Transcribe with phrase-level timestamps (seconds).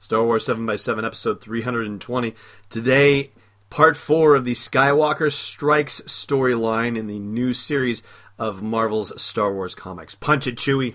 [0.00, 2.34] Star Wars 7x7, episode 320.
[2.70, 3.30] Today,
[3.68, 8.02] part four of the Skywalker Strikes storyline in the new series
[8.38, 10.14] of Marvel's Star Wars comics.
[10.14, 10.94] Punch it, Chewie.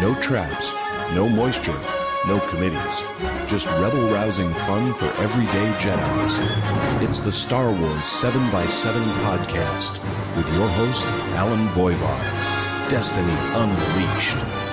[0.00, 0.72] No traps,
[1.16, 1.76] no moisture,
[2.28, 3.02] no committees.
[3.50, 7.02] Just rebel rousing fun for everyday Jedi's.
[7.02, 9.98] It's the Star Wars 7x7 podcast
[10.36, 11.04] with your host,
[11.34, 12.90] Allen Voivod.
[12.90, 14.67] Destiny Unleashed.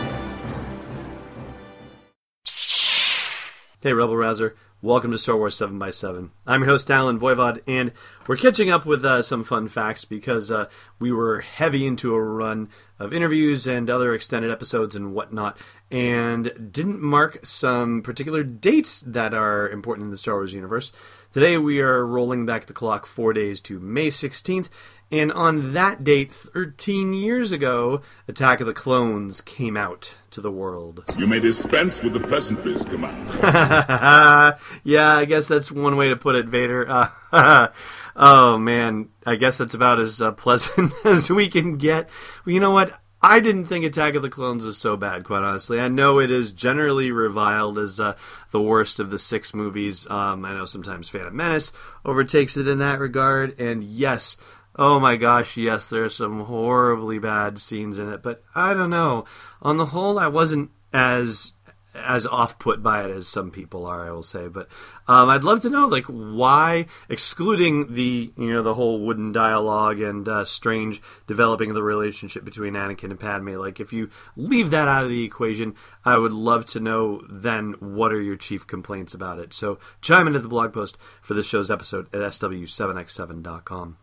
[3.85, 4.55] Hey, Rebel Rouser.
[4.81, 6.31] Welcome to Star Wars 7x7.
[6.47, 7.91] I'm your host, Allen Voivod, and
[8.25, 12.19] we're catching up with uh, some fun facts because uh, we were heavy into a
[12.19, 15.55] run of interviews and other extended episodes and whatnot,
[15.91, 20.91] and didn't mark some particular dates that are important in the Star Wars universe.
[21.31, 24.69] Today we are rolling back the clock four days to May 16th,
[25.11, 30.51] and on that date, 13 years ago, Attack of the Clones came out to the
[30.51, 31.03] world.
[31.17, 33.31] You may dispense with the pleasantries, Commander.
[34.83, 36.85] yeah, I guess that's one way to put it, Vader.
[37.31, 37.67] Uh,
[38.15, 39.09] oh, man.
[39.25, 42.09] I guess that's about as uh, pleasant as we can get.
[42.45, 42.99] Well, you know what?
[43.21, 45.79] I didn't think Attack of the Clones was so bad, quite honestly.
[45.79, 48.15] I know it is generally reviled as uh,
[48.51, 50.07] the worst of the six movies.
[50.11, 51.71] Um, I know sometimes Phantom Menace
[52.03, 53.59] overtakes it in that regard.
[53.59, 54.37] And yes,
[54.77, 58.89] Oh my gosh, yes, there are some horribly bad scenes in it, but I don't
[58.89, 59.25] know.
[59.61, 61.53] On the whole, I wasn't as
[61.95, 64.47] as off put by it as some people are, I will say.
[64.47, 64.67] But
[65.07, 70.01] um, I'd love to know, like, why, excluding the you know the whole wooden dialogue
[70.01, 74.71] and uh, strange developing of the relationship between Anakin and Padme, like, if you leave
[74.71, 78.67] that out of the equation, I would love to know then what are your chief
[78.67, 79.53] complaints about it.
[79.53, 83.97] So chime into the blog post for this show's episode at sw7x7.com.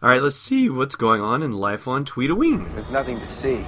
[0.00, 2.72] All right, let's see what's going on in life on Tweetooine.
[2.72, 3.66] There's nothing to see.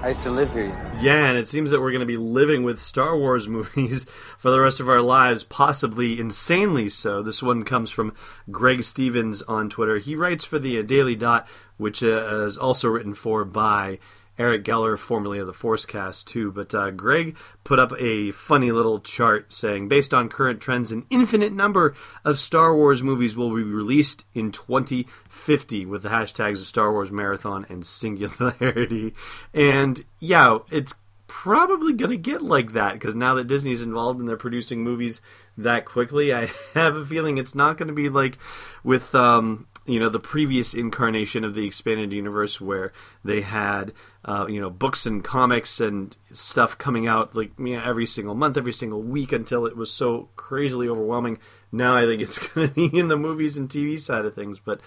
[0.00, 0.92] I used to live here, you know.
[1.00, 4.04] Yeah, and it seems that we're going to be living with Star Wars movies
[4.36, 7.22] for the rest of our lives, possibly insanely so.
[7.22, 8.12] This one comes from
[8.50, 9.98] Greg Stevens on Twitter.
[9.98, 11.46] He writes for the Daily Dot,
[11.76, 14.00] which uh, is also written for by
[14.38, 16.50] Eric Geller, formerly of the Forcecast, too.
[16.50, 21.06] But uh, Greg put up a funny little chart saying, based on current trends, an
[21.10, 21.94] infinite number
[22.24, 27.10] of Star Wars movies will be released in 2050 with the hashtags of Star Wars
[27.10, 29.14] Marathon and Singularity.
[29.52, 30.94] And yeah, it's
[31.32, 35.22] probably going to get like that because now that Disney's involved and they're producing movies
[35.56, 38.38] that quickly, I have a feeling it's not going to be like
[38.84, 42.92] with um, you know the previous incarnation of the expanded universe where
[43.24, 43.92] they had
[44.24, 48.34] uh, you know books and comics and stuff coming out like you know, every single
[48.34, 51.38] month, every single week until it was so crazily overwhelming.
[51.72, 54.58] Now I think it's going to be in the movies and TV side of things,
[54.58, 54.80] but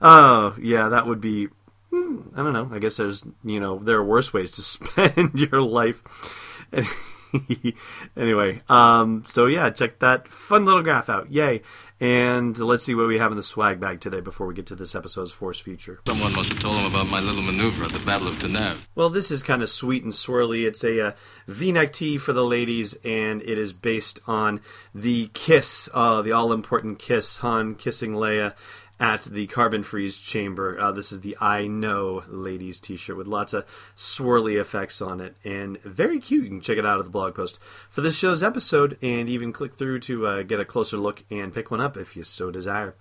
[0.00, 1.48] oh uh, yeah, that would be.
[1.90, 2.68] Hmm, I don't know.
[2.72, 6.02] I guess there's you know there are worse ways to spend your life.
[8.16, 11.30] anyway, um, so yeah, check that fun little graph out.
[11.30, 11.62] Yay!
[11.98, 14.74] And let's see what we have in the swag bag today before we get to
[14.74, 16.00] this episode's Force Future.
[16.06, 18.82] Someone must have told him about my little maneuver at the Battle of Taanab.
[18.94, 20.66] Well, this is kind of sweet and swirly.
[20.66, 21.12] It's a uh,
[21.46, 24.60] V-neck tee for the ladies, and it is based on
[24.94, 28.54] the kiss, uh, the all-important kiss, Han kissing Leia
[28.98, 30.80] at the Carbon Freeze chamber.
[30.80, 35.36] Uh, this is the I Know ladies t-shirt with lots of swirly effects on it
[35.44, 36.44] and very cute.
[36.44, 37.58] You can check it out at the blog post
[37.90, 41.52] for this show's episode and even click through to uh, get a closer look and
[41.52, 42.94] pick one up if you so desire.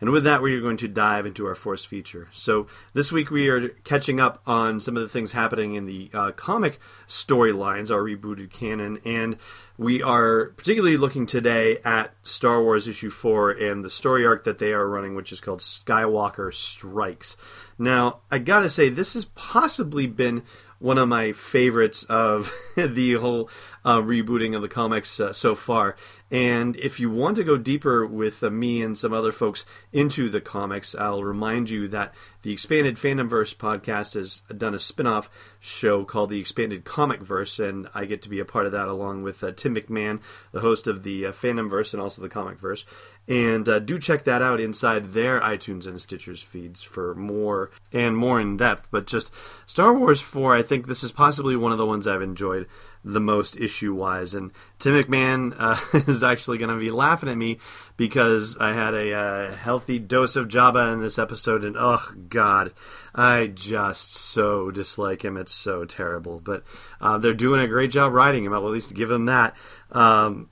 [0.00, 2.28] And with that, we are going to dive into our Force feature.
[2.32, 6.10] So this week we are catching up on some of the things happening in the
[6.12, 9.38] uh, comic storylines, our rebooted canon, and
[9.78, 14.58] we are particularly looking today at Star Wars issue 4 and the story arc that
[14.58, 17.36] they are running, which is called Skywalker Strikes.
[17.78, 20.42] Now, I gotta say, this has possibly been
[20.78, 23.50] one of my favorites of the whole
[23.86, 25.94] uh, rebooting of the comics uh, so far.
[26.28, 30.28] And if you want to go deeper with uh, me and some other folks into
[30.28, 35.30] the comics, I'll remind you that the Expanded Fandomverse podcast has done a spin off
[35.60, 38.88] show called the Expanded Comic Verse, and I get to be a part of that
[38.88, 40.20] along with uh, Tim McMahon,
[40.50, 42.84] the host of the uh, Fandomverse and also the Comic Verse.
[43.28, 48.16] And uh, do check that out inside their iTunes and Stitchers feeds for more and
[48.16, 48.88] more in depth.
[48.90, 49.30] But just
[49.64, 52.66] Star Wars 4, I think this is possibly one of the ones I've enjoyed
[53.04, 54.34] the most issue wise.
[54.34, 57.58] And Tim McMahon uh, is actually going to be laughing at me
[57.96, 62.72] because I had a uh, healthy dose of Jabba in this episode, and oh god,
[63.14, 65.36] I just so dislike him.
[65.36, 66.40] It's so terrible.
[66.44, 66.64] But
[67.00, 68.52] uh, they're doing a great job writing him.
[68.52, 69.54] I'll at least give him that.
[69.92, 70.50] Um,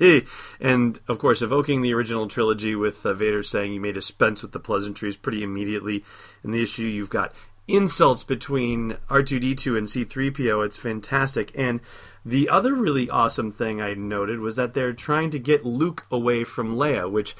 [0.60, 4.52] and of course, evoking the original trilogy with uh, Vader saying you may dispense with
[4.52, 6.04] the pleasantries pretty immediately.
[6.42, 7.32] In the issue, you've got
[7.68, 10.64] insults between R2D2 and C3PO.
[10.64, 11.52] It's fantastic.
[11.56, 11.80] And
[12.24, 16.44] The other really awesome thing I noted was that they're trying to get Luke away
[16.44, 17.34] from Leia, which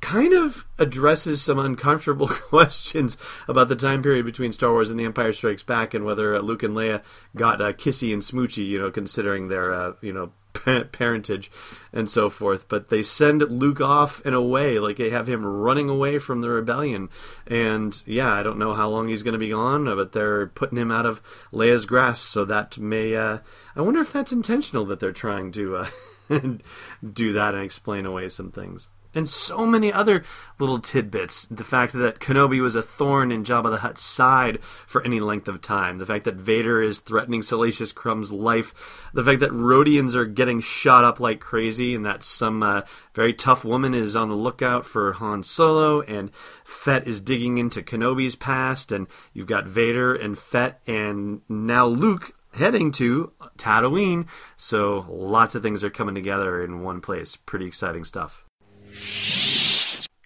[0.00, 3.16] kind of addresses some uncomfortable questions
[3.48, 6.40] about the time period between Star Wars and The Empire Strikes Back and whether uh,
[6.40, 7.02] Luke and Leia
[7.34, 11.50] got uh, kissy and smoochy, you know, considering their, uh, you know, parentage
[11.92, 12.68] and so forth.
[12.68, 16.50] But they send Luke off and away, like they have him running away from the
[16.50, 17.08] rebellion.
[17.46, 20.78] And yeah, I don't know how long he's going to be gone, but they're putting
[20.78, 21.22] him out of
[21.52, 22.26] Leia's grasp.
[22.26, 23.38] So that may, uh,
[23.76, 25.88] I wonder if that's intentional that they're trying to uh,
[27.12, 30.24] do that and explain away some things and so many other
[30.58, 31.46] little tidbits.
[31.46, 35.48] The fact that Kenobi was a thorn in Jabba the Hutt's side for any length
[35.48, 35.98] of time.
[35.98, 38.72] The fact that Vader is threatening Salacious Crumb's life.
[39.12, 42.82] The fact that Rodians are getting shot up like crazy, and that some uh,
[43.14, 46.30] very tough woman is on the lookout for Han Solo, and
[46.64, 52.34] Fett is digging into Kenobi's past, and you've got Vader and Fett, and now Luke
[52.54, 54.26] heading to Tatooine.
[54.56, 57.36] So lots of things are coming together in one place.
[57.36, 58.44] Pretty exciting stuff.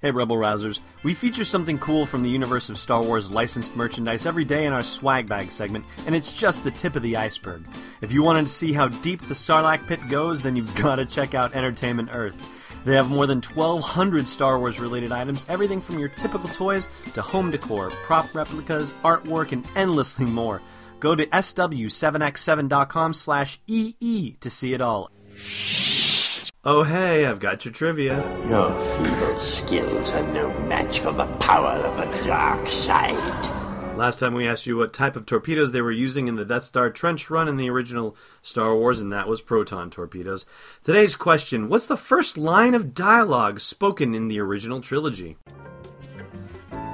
[0.02, 0.80] Hey, Rebel Rousers.
[1.02, 4.72] We feature something cool from the universe of Star Wars licensed merchandise every day in
[4.72, 7.64] our swag bag segment, and it's just the tip of the iceberg.
[8.02, 11.06] If you wanted to see how deep the Sarlacc pit goes, then you've got to
[11.06, 12.36] check out Entertainment Earth.
[12.84, 17.22] They have more than 1,200 Star Wars related items, everything from your typical toys to
[17.22, 20.62] home decor, prop replicas, artwork, and endlessly more.
[21.00, 25.10] Go to sw7x7.com slash EE to see it all.
[26.68, 28.16] Oh, hey, I've got your trivia.
[28.48, 33.46] Your feeble skills are no match for the power of the dark side.
[33.96, 36.64] Last time we asked you what type of torpedoes they were using in the Death
[36.64, 40.44] Star trench run in the original Star Wars, and that was proton torpedoes.
[40.82, 45.36] Today's question What's the first line of dialogue spoken in the original trilogy?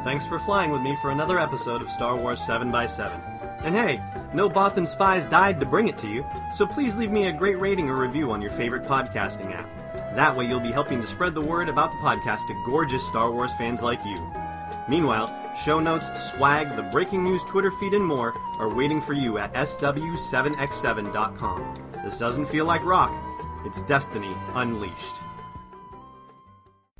[0.05, 3.42] Thanks for flying with me for another episode of Star Wars 7x7.
[3.65, 4.03] And hey,
[4.35, 7.61] no Bothan spies died to bring it to you, so please leave me a great
[7.61, 9.69] rating or review on your favorite podcasting app.
[10.17, 13.31] That way you'll be helping to spread the word about the podcast to gorgeous Star
[13.31, 14.19] Wars fans like you.
[14.89, 19.39] Meanwhile, show notes, swag, the breaking news Twitter feed, and more are waiting for you
[19.39, 21.75] at sw7x7.com.
[22.05, 23.13] This doesn't feel like rock,
[23.65, 25.23] it's Destiny Unleashed.